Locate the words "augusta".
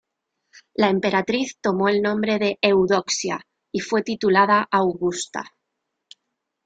4.71-5.53